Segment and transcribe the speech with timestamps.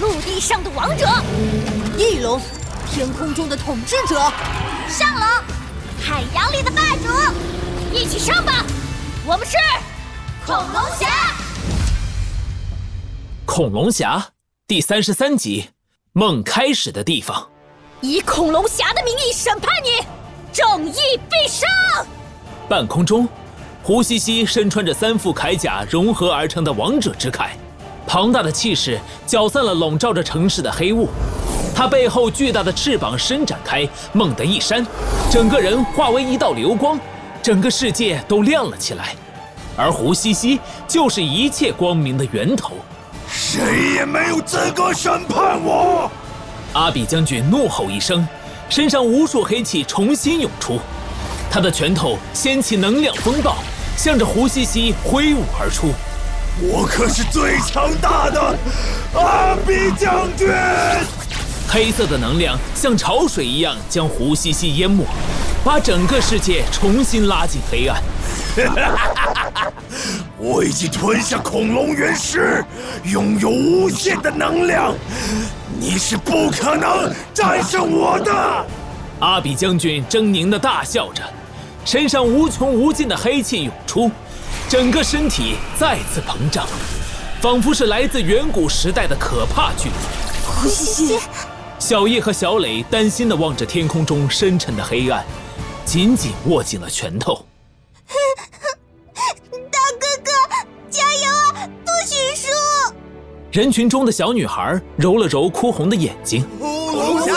[0.00, 1.06] 陆地上的王者，
[1.98, 2.40] 翼龙，
[2.90, 4.18] 天空中的统治者，
[4.88, 5.22] 上龙，
[6.00, 8.64] 海洋里的霸主，一起上吧！
[9.26, 9.58] 我们是
[10.46, 11.06] 恐龙侠。
[13.44, 14.26] 恐龙侠
[14.66, 15.68] 第三十三集，
[16.14, 17.46] 梦开始的地方。
[18.00, 20.02] 以恐龙侠的名义审判你，
[20.50, 21.68] 正义必胜！
[22.70, 23.28] 半空中，
[23.82, 27.50] 胡西西身穿着三副铠甲融合而成的王者之铠，
[28.12, 31.08] 庞大的气势搅散了笼罩着城市的黑雾。
[31.72, 34.84] 他背后巨大的翅膀伸展开，猛地一扇，
[35.30, 36.98] 整个人化为一道流光，
[37.40, 39.14] 整个世界都亮了起来。
[39.76, 42.72] 而胡西西就是一切光明的源头。
[43.28, 46.10] 谁也没有资格审判我！
[46.72, 48.26] 阿比将军怒吼一声，
[48.68, 50.80] 身上无数黑气重新涌出。
[51.48, 53.58] 他的拳头掀起能量风暴，
[53.96, 55.92] 向着胡西西挥舞而出。
[56.58, 58.58] 我可是最强大的
[59.14, 60.48] 阿比将军！
[61.68, 65.04] 黑色的能量像潮水一样将胡西西淹没，
[65.64, 68.02] 把整个世界重新拉进黑暗。
[70.36, 72.64] 我已经吞下恐龙原石，
[73.04, 74.92] 拥有无限的能量，
[75.78, 78.66] 你是不可能战胜我的！
[79.20, 81.22] 阿比将军狰狞的大笑着。
[81.84, 84.10] 身上无穷无尽的黑气涌出，
[84.70, 86.64] 整个身体再次膨胀，
[87.40, 89.98] 仿佛是来自远古时代的可怕巨龙。
[90.46, 91.18] 胡西西，
[91.80, 95.24] 小叶和小磊担心地望着天空中深沉的黑暗，
[95.84, 97.44] 紧紧握紧了拳头。
[99.72, 100.30] 大哥哥，
[100.88, 101.68] 加油啊！
[101.84, 102.46] 不许输！
[103.50, 106.46] 人群中的小女孩揉了揉哭红的眼睛。
[106.60, 107.34] 恐龙侠，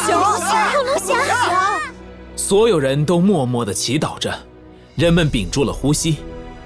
[0.71, 1.81] 恐龙侠。
[2.35, 4.31] 所有人都默默地祈祷着，
[4.93, 6.17] 人们屏住了呼吸。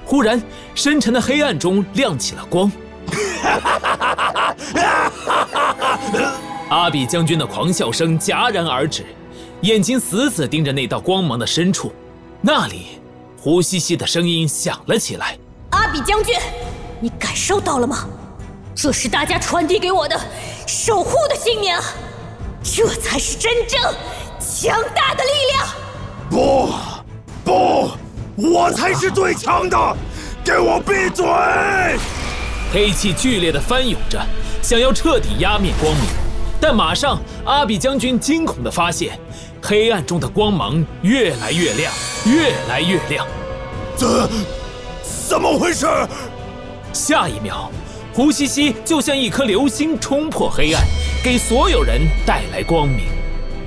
[0.08, 0.42] 忽然，
[0.74, 2.72] 深沉的黑暗中亮起了光。
[6.70, 9.06] 阿比将军的狂笑声戛然而止，
[9.62, 11.92] 眼睛死死盯着那道光芒的深处。
[12.40, 13.02] 那里，
[13.38, 15.38] 胡西西的声音响了起来
[15.72, 16.34] ：“阿比将军，
[17.02, 18.08] 你感受到了吗？
[18.74, 20.18] 这是大家传递给我的
[20.66, 21.84] 守护的信念啊！
[22.64, 23.82] 这才是真正……”
[24.40, 25.68] 强大的力量！
[26.30, 26.70] 不，
[27.44, 27.92] 不，
[28.38, 29.98] 我才是最强的！
[30.46, 31.26] 给我闭嘴！
[32.72, 34.22] 黑气剧烈的翻涌着，
[34.62, 36.04] 想要彻底压灭光明。
[36.62, 39.20] 但马上，阿比将军惊恐的发现，
[39.60, 41.92] 黑暗中的光芒越来越亮，
[42.28, 43.26] 越来越亮。
[43.96, 44.30] 怎，
[45.28, 45.88] 怎么回事？
[46.94, 47.72] 下一秒，
[48.14, 50.84] 胡西西就像一颗流星冲破黑暗，
[51.24, 53.06] 给所有人带来光明。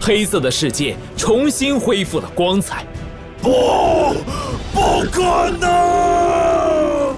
[0.01, 2.87] 黑色的世界重新恢复了光彩，
[3.43, 4.15] 不，
[4.73, 7.15] 不可能！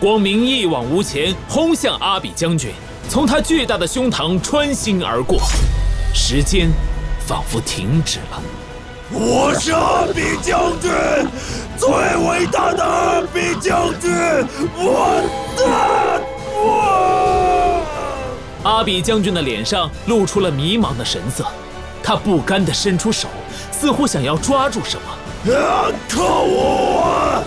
[0.00, 2.72] 光明一往无前，轰向阿比将军，
[3.08, 5.40] 从他巨大的胸膛穿心而过，
[6.14, 6.70] 时间
[7.26, 8.42] 仿佛停止了。
[9.12, 10.90] 我是阿比将军，
[11.76, 14.10] 最伟大的阿比将军！
[14.76, 15.20] 我
[15.56, 15.64] 的
[16.54, 17.82] 我！
[18.62, 21.44] 阿比将军的脸上露出了迷茫的神色。
[22.02, 23.28] 他不甘地伸出手，
[23.70, 25.02] 似乎想要抓住什么。
[25.48, 25.90] 啊！
[26.06, 27.42] 可恶！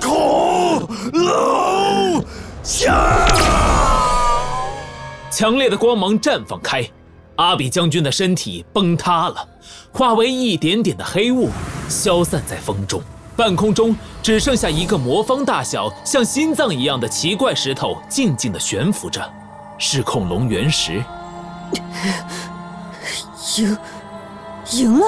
[0.00, 2.24] 恐龙
[2.62, 3.26] 侠！
[5.28, 6.88] 强烈的光芒绽放开，
[7.36, 9.48] 阿比将军的身体崩塌了，
[9.90, 11.50] 化为一点点的黑雾，
[11.88, 13.02] 消散在风中。
[13.34, 19.20] 半空中只剩下一个魔方大小、像心脏一样的奇怪石头，静静的悬浮着，
[19.78, 21.02] 是恐龙原石。
[23.56, 23.76] 赢，
[24.70, 25.06] 赢了！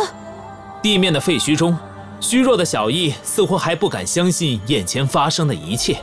[0.83, 1.79] 地面的废墟中，
[2.25, 5.99] 虚弱的小易似乎还不敢相信眼前发生的一切。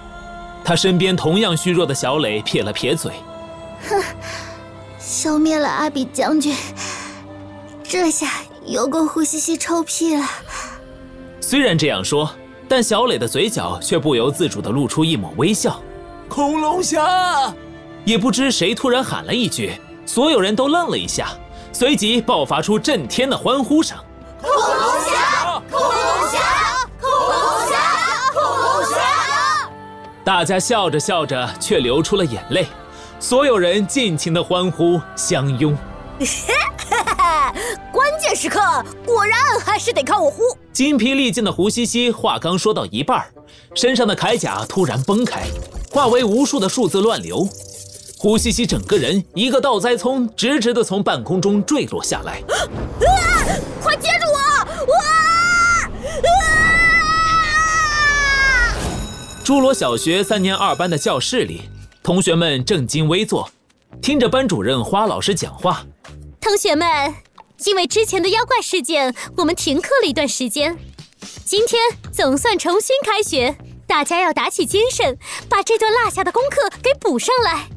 [0.63, 3.11] 他身边同样虚弱的小磊撇了撇嘴
[3.89, 3.99] ：“哼，
[4.99, 6.55] 消灭了阿比将军，
[7.83, 10.23] 这下有够胡西西臭屁了。”
[11.41, 12.29] 虽然这样说，
[12.67, 15.81] 但小磊的嘴角却不由自主地露出一抹微笑。
[16.29, 17.51] 恐龙侠！
[18.05, 19.73] 也不知谁突然喊了一句，
[20.05, 21.29] 所有人都愣了一下。
[21.73, 23.97] 随即爆发出震天的欢呼声
[30.23, 32.67] ：“大家笑着笑着，却流出了眼泪。
[33.19, 35.75] 所有人尽情的欢呼相拥。
[37.91, 38.59] 关键时刻，
[39.05, 40.43] 果然还是得靠我呼。
[40.71, 43.25] 筋疲力尽的胡西西话刚说到一半，
[43.73, 45.41] 身上的铠甲突然崩开，
[45.91, 47.47] 化为无数的数字乱流。
[48.19, 52.43] 胡西西整个人一个倒栽葱，直直的从半空中坠落下来。
[53.01, 53.09] 啊！
[53.81, 54.30] 快接住
[59.51, 61.63] 侏罗小学三年二班的教室里，
[62.01, 63.51] 同学们正襟危坐，
[64.01, 65.85] 听着班主任花老师讲话。
[66.39, 67.13] 同学们，
[67.65, 70.77] 因为之前的妖怪事件，我们停课了一段时间。
[71.43, 71.81] 今天
[72.13, 73.53] 总算重新开学，
[73.85, 75.17] 大家要打起精神，
[75.49, 77.67] 把这段落下的功课给补上来。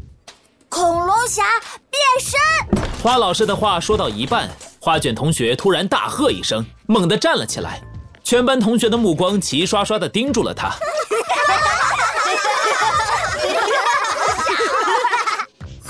[0.68, 1.42] 恐龙侠
[1.90, 3.02] 变身！
[3.02, 4.48] 花老师的话说到一半，
[4.78, 7.82] 花卷同学突然大喝一声，猛地站了起来，
[8.22, 10.72] 全班同学的目光齐刷刷地盯住了他。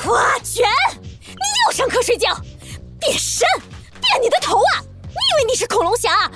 [0.04, 0.68] 花卷，
[1.26, 2.34] 你又上课睡觉，
[3.00, 3.48] 变身，
[4.00, 4.80] 变你的头啊！
[4.80, 6.30] 你以为你是恐龙侠啊？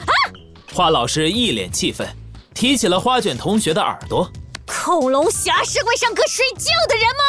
[0.75, 2.08] 花老师一脸气愤，
[2.55, 4.31] 提起了花卷同学的耳朵。
[4.66, 7.22] 恐龙侠是会上课睡觉的人吗？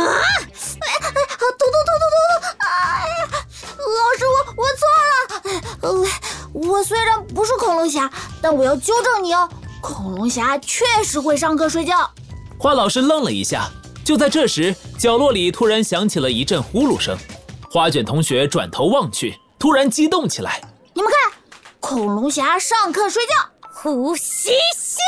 [0.00, 0.20] 啊！
[0.80, 2.46] 哎哎，突突突突突！
[2.58, 2.66] 哎
[3.08, 3.28] 呀，
[3.78, 5.12] 老师，我我错了。
[5.82, 5.86] 呃，
[6.52, 8.10] 我虽然不是恐龙侠，
[8.42, 9.48] 但我要纠正你哦。
[10.06, 12.08] 恐龙侠确实会上课睡觉。
[12.60, 13.68] 花老师愣了一下，
[14.04, 17.18] 就在这时，角落里突然响起了一阵呼噜声。
[17.68, 20.62] 花卷同学转头望去，突然激动起来
[20.94, 21.40] ：“你们看，
[21.80, 23.32] 恐龙侠上课睡觉！”
[23.74, 25.00] 呼吸吸。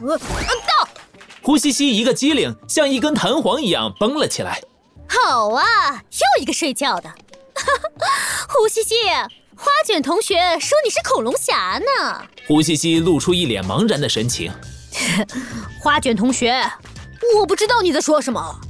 [0.00, 0.88] 呃，到！
[1.42, 4.62] 胡西西一个机灵，像一根弹簧一样绷了起来。
[5.08, 5.64] 好啊，
[5.94, 7.12] 又一个睡觉的。
[8.48, 8.94] 胡西西，
[9.66, 12.24] 花卷同学说你是恐龙侠呢。
[12.46, 14.52] 胡西西露出一脸茫然的神情。
[15.82, 16.54] 花卷同学，
[17.36, 18.60] 我不知道你在说什么。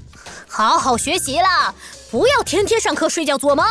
[0.48, 1.75] 好好学习啦，
[2.10, 3.66] 不要天天上课睡觉做梦。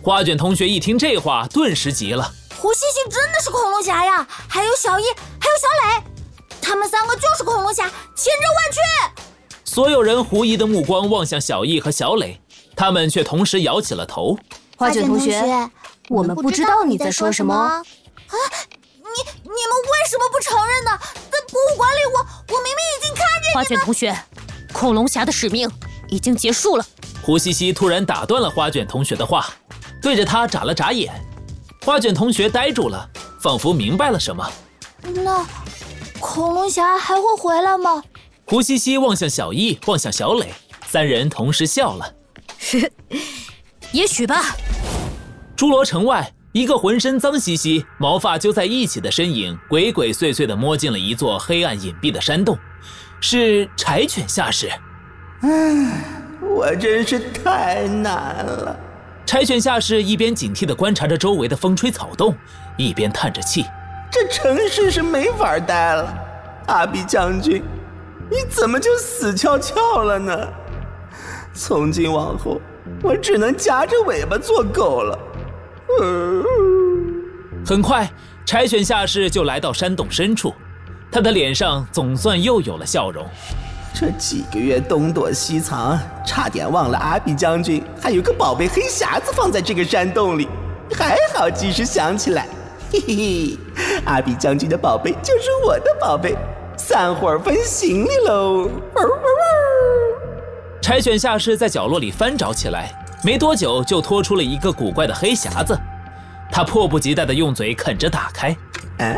[0.00, 2.32] 花卷同学一听这话，顿时急了。
[2.56, 5.02] 胡西西真的是恐龙侠呀，还有小一，
[5.40, 6.04] 还有小磊。
[6.62, 7.82] 他们三个就是恐龙侠，
[8.14, 9.22] 千真万确。
[9.64, 12.40] 所有人狐疑的目光望向小易和小磊，
[12.76, 14.38] 他们却同时摇起了头。
[14.76, 15.42] 花卷同学，
[16.08, 17.54] 我们不知道你在说什么。
[17.54, 20.98] 啊，你你们为什么不承认呢？
[21.30, 22.20] 在博物馆里，我
[22.54, 23.54] 我明明已经看见。
[23.54, 24.16] 花卷同学，
[24.72, 25.70] 恐龙侠的使命
[26.08, 26.86] 已经结束了。
[27.22, 29.48] 胡西西突然打断了花卷同学的话，
[30.02, 31.12] 对着他眨了眨眼。
[31.84, 33.08] 花卷同学呆住了，
[33.40, 34.50] 仿佛明白了什么。
[35.02, 35.44] 那。
[36.20, 38.02] 恐龙侠还会回来吗？
[38.46, 40.54] 胡西西望向小易，望向小磊，
[40.86, 42.14] 三人同时笑了。
[43.92, 44.56] 也许吧。
[45.56, 52.58] 侏罗城外，一个浑身脏兮兮、毛发揪在一起的身影，鬼鬼祟祟地摸进了一座黑暗隐蔽的山洞，
[53.20, 54.68] 是柴犬下士。
[55.42, 56.02] 唉，
[56.40, 58.76] 我真是太难了。
[59.24, 62.34] 柴犬下士一边警惕地观察着周围的风吹草动，
[62.76, 63.64] 一边叹着气。
[64.10, 66.12] 这城市是没法待了，
[66.66, 67.62] 阿比将军，
[68.28, 70.48] 你怎么就死翘翘了呢？
[71.52, 72.60] 从今往后，
[73.02, 75.16] 我只能夹着尾巴做狗了。
[77.66, 78.10] 很快，
[78.44, 80.52] 柴犬下士就来到山洞深处，
[81.10, 83.26] 他的脸上总算又有了笑容。
[83.94, 90.48] 这几个月东躲西藏，差点忘了阿比将军还有个宝贝黑匣子放在这个山洞里，
[90.92, 92.48] 还好及时想起来。
[92.90, 93.58] 嘿嘿，
[94.04, 96.36] 阿比将军的宝贝就是我的宝贝，
[96.76, 98.68] 散伙分行李喽！
[100.82, 102.92] 柴犬下士在角落里翻找起来，
[103.24, 105.74] 没多久就拖出了一个古怪的黑匣子，
[106.52, 108.54] 他迫不及待地用嘴啃着打开。
[108.98, 109.16] 哎，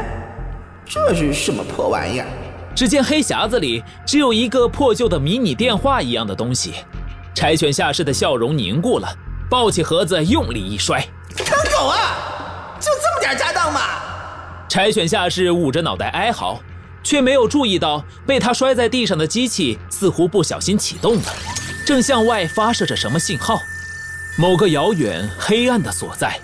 [0.87, 2.27] 这是什么破玩意儿？
[2.73, 6.75] 只见黑匣子里只有一个破旧的迷你电话一样的东西。
[7.35, 9.09] 柴犬下士的笑容凝固了，
[9.51, 11.05] 抱起盒子用力一摔，
[11.37, 12.79] 坑狗啊！
[12.79, 13.81] 就这么点家当吗？
[14.69, 16.61] 柴犬下士捂着脑袋哀嚎，
[17.03, 21.35] 却没有注意到被他摔在地上的机器似乎不小心启动了，
[21.85, 23.59] 正向外发射着什么信号。
[24.39, 26.39] 某个遥远黑暗的所在，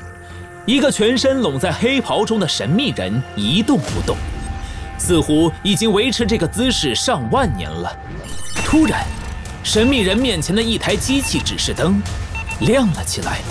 [0.65, 4.17] 一个全身拢在黑袍中的神秘人一动不动，
[4.97, 7.95] 似乎已经维持这个姿势上万年了。
[8.65, 9.05] 突然，
[9.63, 12.01] 神秘人面前的一台机器指示灯
[12.61, 13.43] 亮了起来。